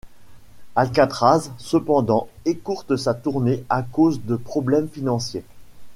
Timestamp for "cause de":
3.83-4.35